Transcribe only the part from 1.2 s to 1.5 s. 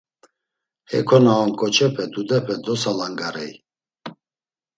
na